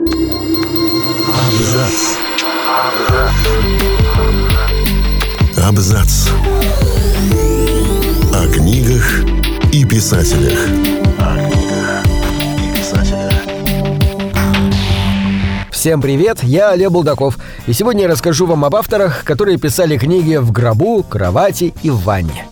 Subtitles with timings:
[0.00, 1.92] Абзац.
[5.62, 6.28] Абзац.
[8.32, 9.24] О книгах
[9.70, 10.58] и писателях.
[15.70, 17.36] Всем привет, я Олег Булдаков,
[17.66, 21.98] и сегодня я расскажу вам об авторах, которые писали книги в гробу, кровати и в
[22.04, 22.46] ванне.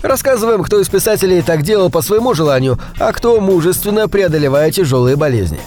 [0.00, 5.60] Рассказываем, кто из писателей так делал по своему желанию, а кто мужественно преодолевая тяжелые болезни.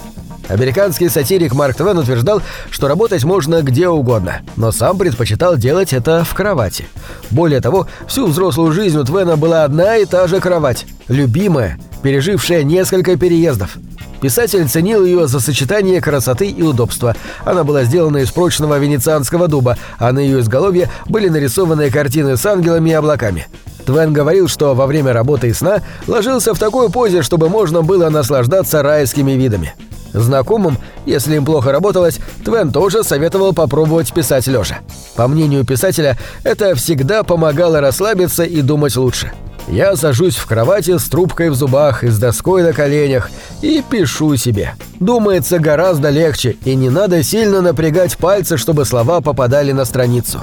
[0.50, 6.24] Американский сатирик Марк Твен утверждал, что работать можно где угодно, но сам предпочитал делать это
[6.24, 6.88] в кровати.
[7.32, 12.64] Более того, всю взрослую жизнь у Твена была одна и та же кровать, любимая, пережившая
[12.64, 13.78] несколько переездов.
[14.22, 17.16] Писатель ценил ее за сочетание красоты и удобства.
[17.46, 22.46] Она была сделана из прочного венецианского дуба, а на ее изголовье были нарисованы картины с
[22.46, 23.48] ангелами и облаками.
[23.86, 28.10] Твен говорил, что во время работы и сна ложился в такой позе, чтобы можно было
[28.10, 29.76] наслаждаться райскими видами.
[30.18, 34.80] Знакомым, если им плохо работалось, Твен тоже советовал попробовать писать лежа.
[35.16, 39.32] По мнению писателя, это всегда помогало расслабиться и думать лучше.
[39.68, 43.30] Я сажусь в кровати с трубкой в зубах и с доской на коленях
[43.62, 44.76] и пишу себе.
[45.00, 50.40] Думается гораздо легче, и не надо сильно напрягать пальцы, чтобы слова попадали на страницу.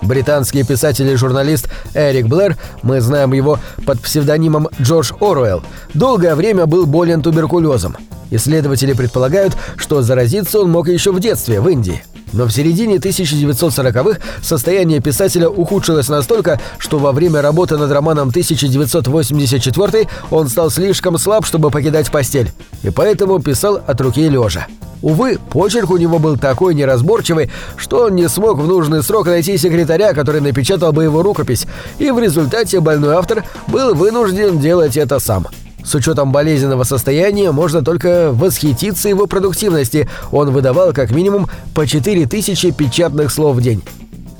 [0.00, 5.62] Британский писатель и журналист Эрик Блэр, мы знаем его под псевдонимом Джордж Оруэлл,
[5.94, 7.96] долгое время был болен туберкулезом.
[8.32, 12.02] Исследователи предполагают, что заразиться он мог еще в детстве, в Индии.
[12.32, 20.08] Но в середине 1940-х состояние писателя ухудшилось настолько, что во время работы над романом 1984
[20.30, 22.50] он стал слишком слаб, чтобы покидать постель,
[22.82, 24.66] и поэтому писал от руки лежа.
[25.02, 29.58] Увы, почерк у него был такой неразборчивый, что он не смог в нужный срок найти
[29.58, 31.66] секретаря, который напечатал бы его рукопись,
[31.98, 35.48] и в результате больной автор был вынужден делать это сам.
[35.84, 40.08] С учетом болезненного состояния можно только восхититься его продуктивности.
[40.30, 43.82] Он выдавал как минимум по 4000 печатных слов в день.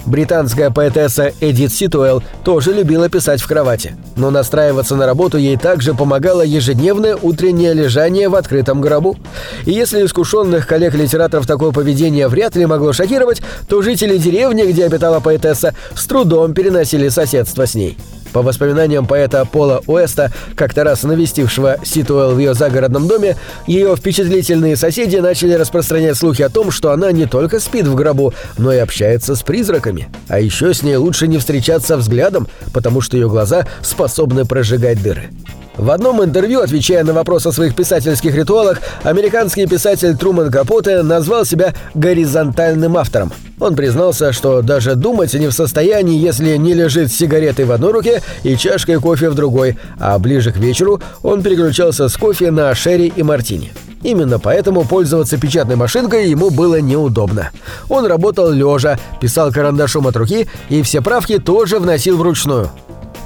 [0.05, 5.95] Британская поэтесса Эдит Ситуэлл тоже любила писать в кровати, но настраиваться на работу ей также
[5.95, 9.17] помогало ежедневное утреннее лежание в открытом гробу.
[9.65, 15.21] И если искушенных коллег-литераторов такое поведение вряд ли могло шокировать, то жители деревни, где обитала
[15.21, 17.97] поэтесса, с трудом переносили соседство с ней.
[18.33, 24.77] По воспоминаниям поэта Пола Уэста, как-то раз навестившего Ситуэл в ее загородном доме, ее впечатлительные
[24.77, 28.79] соседи начали распространять слухи о том, что она не только спит в гробу, но и
[28.79, 30.09] общается с призраками.
[30.29, 35.31] А еще с ней лучше не встречаться взглядом, потому что ее глаза способны прожигать дыры.
[35.77, 41.47] В одном интервью, отвечая на вопрос о своих писательских ритуалах, американский писатель Труман Капоте назвал
[41.47, 43.33] себя горизонтальным автором.
[43.59, 47.93] Он признался, что даже думать не в состоянии, если не лежит с сигаретой в одной
[47.93, 52.75] руке и чашкой кофе в другой, а ближе к вечеру он переключался с кофе на
[52.75, 53.73] шерри и мартини.
[54.03, 57.51] Именно поэтому пользоваться печатной машинкой ему было неудобно.
[57.89, 62.71] Он работал лежа, писал карандашом от руки и все правки тоже вносил вручную.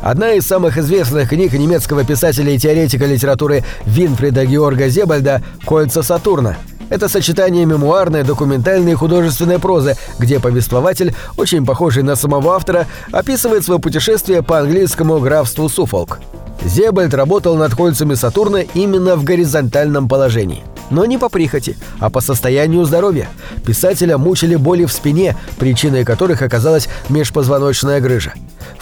[0.02, 6.56] Одна из самых известных книг немецкого писателя и теоретика литературы Винфрида Георга Зебальда «Кольца Сатурна».
[6.88, 13.64] Это сочетание мемуарной, документальной и художественной прозы, где повествователь, очень похожий на самого автора, описывает
[13.64, 16.20] свое путешествие по английскому графству Суфолк.
[16.64, 22.20] Зебальд работал над кольцами Сатурна именно в горизонтальном положении– но не по прихоти, а по
[22.20, 23.28] состоянию здоровья.
[23.64, 28.34] Писателя мучили боли в спине, причиной которых оказалась межпозвоночная грыжа.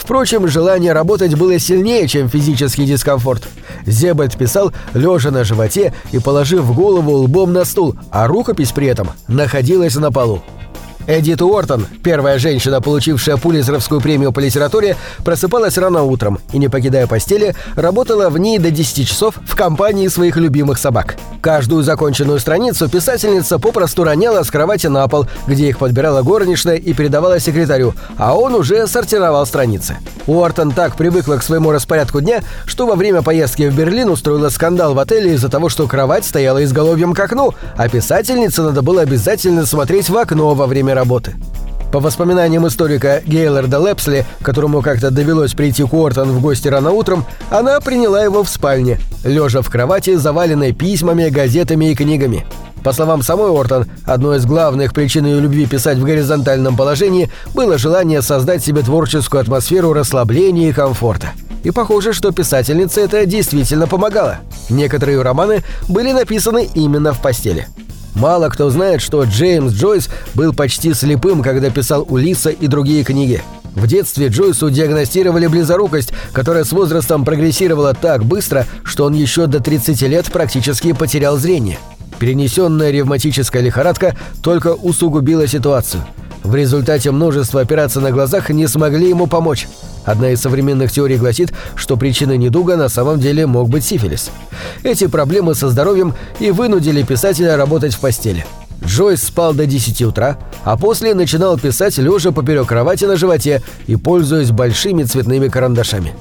[0.05, 3.49] Впрочем, желание работать было сильнее, чем физический дискомфорт.
[3.87, 9.09] Зебальд писал, лежа на животе и положив голову лбом на стул, а рукопись при этом
[9.29, 10.43] находилась на полу.
[11.07, 17.07] Эдит Уортон, первая женщина, получившая Пулитцеровскую премию по литературе, просыпалась рано утром и, не покидая
[17.07, 21.17] постели, работала в ней до 10 часов в компании своих любимых собак.
[21.43, 26.95] Каждую законченную страницу писательница попросту роняла с кровати на пол, где их подбирала горничная и
[26.95, 29.99] передавала секретарю, а он уже сортировал страницы.
[30.27, 34.95] Уортон так привыкла к своему распорядку дня, что во время поездки в Берлин устроила скандал
[34.95, 39.67] в отеле из-за того, что кровать стояла изголовьем к окну, а писательнице надо было обязательно
[39.67, 41.35] смотреть в окно во время работы.
[41.94, 47.25] По воспоминаниям историка Гейларда Лепсли, которому как-то довелось прийти к Уортон в гости рано утром,
[47.50, 52.44] она приняла его в спальне, лежа в кровати, заваленной письмами, газетами и книгами.
[52.82, 57.79] По словам самой Уортон, одной из главных причин ее любви писать в горизонтальном положении было
[57.79, 61.29] желание создать себе творческую атмосферу расслабления и комфорта.
[61.62, 64.40] И похоже, что писательнице это действительно помогало.
[64.69, 67.69] Некоторые романы были написаны именно в постели.
[68.14, 73.43] Мало кто знает, что Джеймс Джойс был почти слепым, когда писал «Улиса» и другие книги.
[73.75, 79.58] В детстве Джойсу диагностировали близорукость, которая с возрастом прогрессировала так быстро, что он еще до
[79.58, 81.78] 30 лет практически потерял зрение.
[82.20, 86.05] Перенесенная ревматическая лихорадка только усугубила ситуацию.
[86.44, 89.67] В результате множество операций на глазах не смогли ему помочь.
[90.05, 94.31] Одна из современных теорий гласит, что причиной недуга на самом деле мог быть сифилис.
[94.82, 98.44] Эти проблемы со здоровьем и вынудили писателя работать в постели.
[98.85, 103.97] Джойс спал до 10 утра, а после начинал писать лежа поперек кровати на животе и
[103.97, 106.12] пользуясь большими цветными карандашами.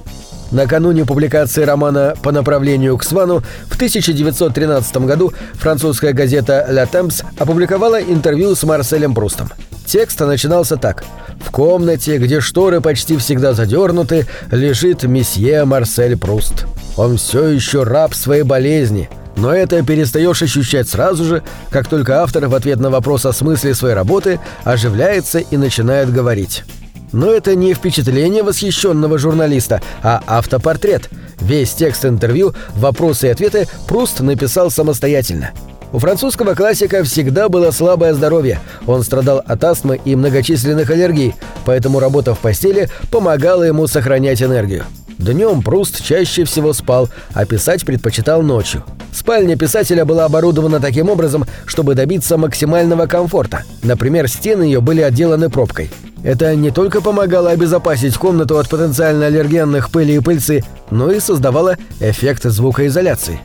[0.51, 7.99] Накануне публикации романа «По направлению к Свану» в 1913 году французская газета «Ля Temps» опубликовала
[8.01, 9.49] интервью с Марселем Прустом.
[9.93, 11.03] Текст начинался так.
[11.39, 16.65] «В комнате, где шторы почти всегда задернуты, лежит месье Марсель Пруст.
[16.97, 22.47] Он все еще раб своей болезни, но это перестаешь ощущать сразу же, как только автор
[22.47, 26.63] в ответ на вопрос о смысле своей работы оживляется и начинает говорить».
[27.11, 31.07] Но это не впечатление восхищенного журналиста, а автопортрет.
[31.39, 35.51] Весь текст интервью, вопросы и ответы Пруст написал самостоятельно.
[35.93, 38.59] У французского классика всегда было слабое здоровье.
[38.87, 41.35] Он страдал от астмы и многочисленных аллергий,
[41.65, 44.85] поэтому работа в постели помогала ему сохранять энергию.
[45.19, 48.83] Днем Пруст чаще всего спал, а писать предпочитал ночью.
[49.13, 53.61] Спальня писателя была оборудована таким образом, чтобы добиться максимального комфорта.
[53.83, 55.91] Например, стены ее были отделаны пробкой.
[56.23, 61.77] Это не только помогало обезопасить комнату от потенциально аллергенных пыли и пыльцы, но и создавало
[61.99, 63.41] эффект звукоизоляции.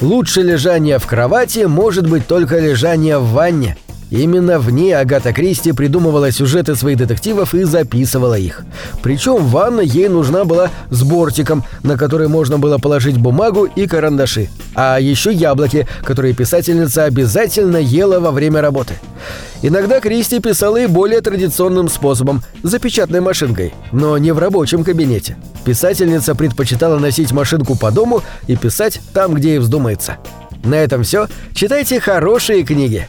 [0.00, 3.76] Лучше лежание в кровати может быть только лежание в ванне.
[4.14, 8.62] Именно в ней Агата Кристи придумывала сюжеты своих детективов и записывала их.
[9.02, 14.50] Причем ванна ей нужна была с бортиком, на который можно было положить бумагу и карандаши.
[14.76, 18.94] А еще яблоки, которые писательница обязательно ела во время работы.
[19.62, 25.36] Иногда Кристи писала и более традиционным способом– запечатной машинкой, но не в рабочем кабинете.
[25.64, 30.18] Писательница предпочитала носить машинку по дому и писать там, где ей вздумается.
[30.62, 31.26] На этом все.
[31.52, 33.08] Читайте хорошие книги.